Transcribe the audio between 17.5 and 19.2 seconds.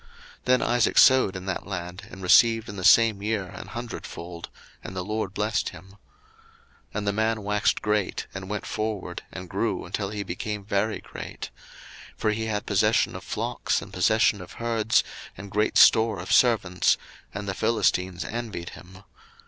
Philistines envied him.